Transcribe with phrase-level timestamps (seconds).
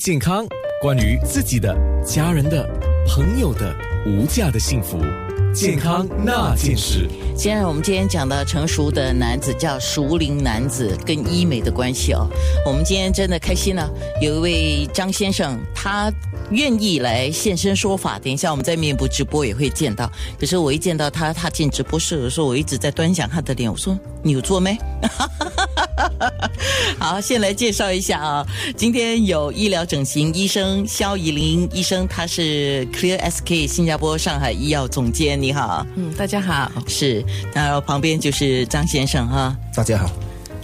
[0.00, 0.46] 健康，
[0.80, 2.66] 关于自己的、家人的、
[3.06, 4.98] 朋友的无价的幸福，
[5.52, 7.06] 健康那件事。
[7.36, 12.26] 现在我们今天讲的成熟的男子叫熟龄男子跟医美的关系哦。
[12.64, 13.86] 我们今天真的开心了，
[14.22, 16.10] 有一位张先生，他
[16.50, 18.18] 愿意来现身说法。
[18.18, 20.10] 等一下我们在面部直播也会见到。
[20.38, 24.78] 可是我一见到他，他进直播室的时候，我一直在端详他的脸，我说你有做没？
[26.98, 28.46] 好，先来介绍一下啊，
[28.76, 35.86] 今天有医疗整形医生肖怡林医生，他是 Clear SK 新加坡上海医药总监，你好。
[35.96, 36.70] 嗯，大家好。
[36.86, 37.24] 是，
[37.54, 39.56] 然后旁边就是张先生哈。
[39.74, 40.10] 大家好。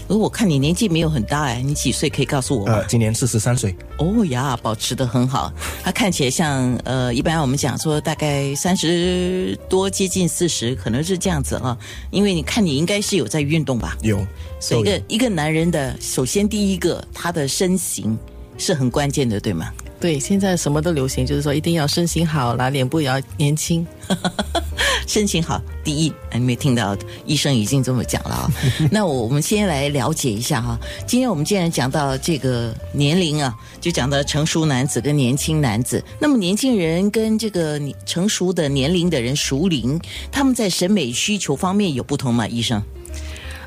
[0.09, 2.75] 而我看你年纪没有很大哎，你几岁可以告诉我吗？
[2.75, 3.75] 呃，今年四十三岁。
[3.99, 5.53] 哦呀，保持的很好。
[5.83, 11.77] 他看起来像呃，一般我们讲说大概三十多，接近四十，可能是这样子啊。
[12.11, 13.97] 因为你看你应该是有在运动吧？
[14.03, 14.25] 有。
[14.61, 18.17] 所以一个一个男人的，首先第一个他的身形
[18.57, 19.73] 是很关键的，对吗？
[19.99, 23.87] 对，现在什么都流行，就是说一定要身形好啦，脸部也要年轻。
[25.07, 28.53] 身形好第一，你没听到医生已经这么讲了啊？
[28.91, 30.77] 那我我们先来了解一下哈。
[31.07, 36.03] 今天我们既然讲到这个年龄啊，就讲到成熟男子跟年轻男子。
[36.19, 39.99] 那么年轻人跟这个成熟的年龄的人熟龄，
[40.33, 42.47] 他们在审美需求方面有不同吗？
[42.49, 42.83] 医生？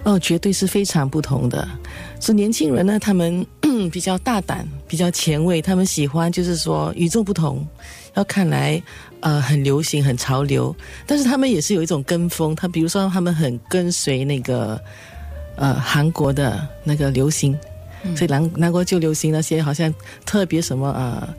[0.04, 1.68] 哦，绝对是非常不同的。
[2.20, 3.46] 是年轻人呢，他们
[3.88, 7.64] 比较大胆，比较前卫，他们喜欢就是说与众不同，
[8.16, 8.82] 要看来
[9.20, 10.76] 呃很流行、很潮流。
[11.06, 14.82] 但是他们也是有一种跟风，他比如说他们很跟随那个
[15.56, 17.56] 呃韩国的那个流行，
[18.16, 19.94] 所以南南国就流行那些好像
[20.26, 21.30] 特别什么呃。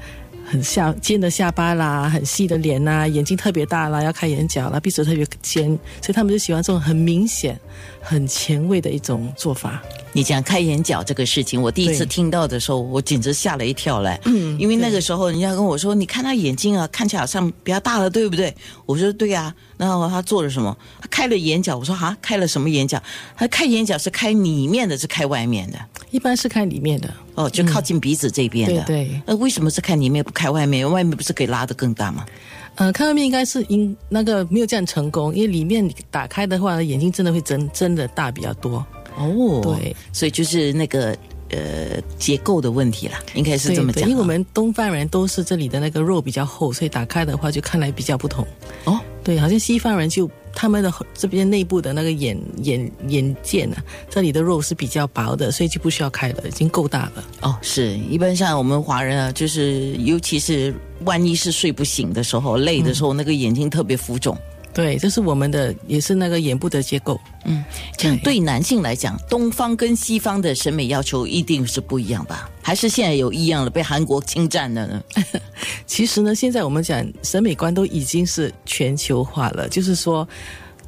[0.53, 5.69] 很下尖的下巴啦，很细的脸呐，眼睛特别大啦，要开眼角啦，鼻子特别尖，
[6.03, 7.57] 所以他们就喜欢这种很明显、
[8.03, 9.81] 很前卫的一种做法。
[10.13, 14.19] 你讲开眼角这个事情，我第一次听到的时候，我简直吓了一跳嘞。
[14.25, 18.55] 嗯，因为那个时候人家跟我说，你看他眼睛啊，看起来好像比较大了，对不对？
[18.87, 19.55] 我说对呀。
[19.77, 20.77] 然后他做了什么？
[21.01, 21.75] 他开了眼角。
[21.75, 23.03] 我说啊，开了什么眼角？
[23.35, 25.79] 他开眼角是开里面的，是开外面的？
[26.11, 27.09] 一般是开里面的。
[27.35, 28.83] 哦，就靠近鼻子这边的。
[28.83, 29.23] 对对。
[29.27, 30.91] 那为什么是开里面不开外面？
[30.91, 32.27] 外面不是可以拉得更大吗？
[32.75, 38.85] 呃，开外面应该是因那个没有这样成功，因为里面打开的话，眼睛真的会睁睁的大比较多。
[39.21, 41.17] 哦，对，所以就是那个
[41.51, 44.09] 呃结构的问题啦，应该是这么讲。
[44.09, 48.47] 因为我们东方人都是这里的那个肉比较厚，所以打开的话就看来比较不同。
[48.85, 57.25] 哦，对，好像西方人就他们的这边内部的那个眼眼眼睑啊，这里的肉是比较薄的，所以就不需要开了，已经够大了。
[57.43, 64.37] 哦，是一般像我们华人啊，就是尤其是万一是睡不醒的时候、累的时候，那个眼睛特别浮肿。
[64.73, 67.21] 对，这是我们的，也是那个眼部的结构。
[67.45, 67.65] 嗯，
[67.97, 72.49] 这样对男性来讲，东方跟西方的审美要求一定是不一样吧？
[72.63, 75.03] 还是现在有异样了被韩国侵占了呢？
[75.87, 80.27] 其实呢，现在我们讲审美观都已经是全球化了，就是说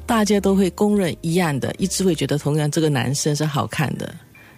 [0.05, 4.15] 大家都会公认一样的，一直会觉得同样这个男生是好看的。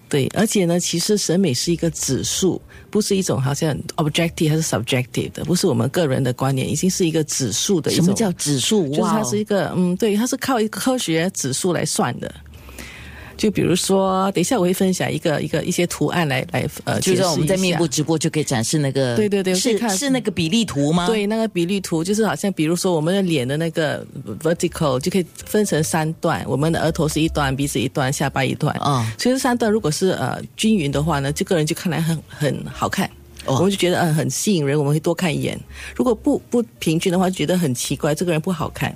[0.07, 7.89] 对，而且呢，其实审美是一个指数，不是一种好像 objective 还是 subjective 的，不是我们个人的观念，已经是一个指数的。
[7.91, 8.87] 什么叫指数？
[8.89, 12.33] 就是它是一个，嗯，对，它是靠一个科学指数来算的。
[13.37, 21.05] 就比如说，等一下我会分享一个一个一些图案来来呃，就是我们在面部直播就可以展示那个，对对对，是是那个比例图吗？
[21.07, 24.05] 对，那个比例图就是好像比如说我们的脸的那个
[24.41, 29.13] vertical 就可以分成三段，我们的额头是一段，鼻子一段，下巴一段啊。
[29.17, 33.09] 其实三段如果是呃均匀的话呢，这个人就看来很很好看，
[33.45, 35.59] 我们就觉得嗯很吸引人，我们会多看一眼。
[35.95, 38.95] 如果不不平均的话，觉得很奇怪，这个人不好看。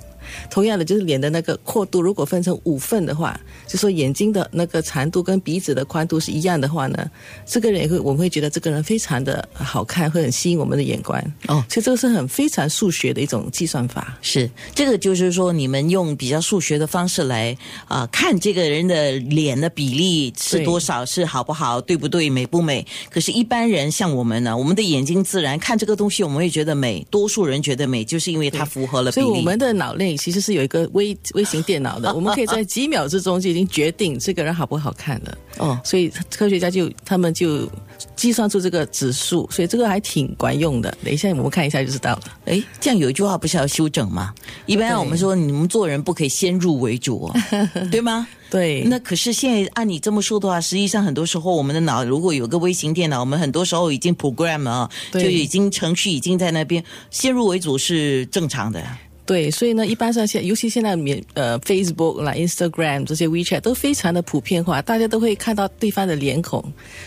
[0.50, 7.10] 同样的，就是脸的那个阔度，如果分成五份的话，就说眼睛的那个长度跟鼻子的宽度是一样的话呢，
[7.46, 11.18] 这个人也会我们会觉得这个人非常的好看，会很吸引我们的眼光。
[11.48, 14.18] 哦，所以这个是很非常数学的一种计算法。
[14.20, 17.56] 是这个，就是说你们用比较数学的方式来
[17.88, 22.86] 啊看这个人的脸的比例是多少，是好不好，对不对，美不美？
[23.10, 27.04] 可是，一般人像我们呢，我们的眼睛自然看这个东西，我们会觉得美。
[27.10, 29.26] 多数人觉得美，就是因为它符合了比例。
[29.26, 30.10] 所以我们的脑内。
[30.20, 35.38] 其实是有一个微微型电脑的， 我们可以在几秒之中就已经决定这个人好不好看了。
[35.56, 37.66] 哦，所以科学家就他们就
[38.14, 40.94] 计算出这个指数，所以这个还挺管用的。
[41.02, 42.22] 等一下我们看一下就知道了。
[42.44, 44.34] 哎，这样有一句话不是要修整吗？
[44.66, 47.34] 一般我们说你们做人不可以先入为主，哦
[47.90, 48.28] 对吗？
[48.50, 48.84] 对。
[48.84, 58.82] 那可是现在按你这么说的话，实际上很多时候我们的脑如果有个微型电脑，我们很多时候已经 program 了，就已经程序已经在那边先入为主是正常的。
[59.30, 66.60] 对，所以呢，一般上现，尤其现在免呃 Facebook 啦、Instagram 这些 WeChat 都非常的普遍化，大家都会看到对方的脸孔，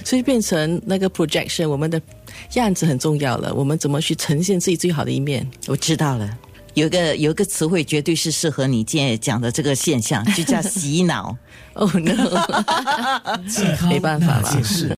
[0.05, 2.01] 所以变成那个 projection，我们的
[2.53, 3.53] 样子很重要了。
[3.53, 5.45] 我们怎么去呈现自己最好的一面？
[5.67, 6.29] 我知道了，
[6.75, 11.35] 有一个有一个词汇绝对是适合你今天讲的这个现象，就叫洗脑。
[11.73, 12.13] 哦 no，
[13.89, 14.89] 没办法了那件事。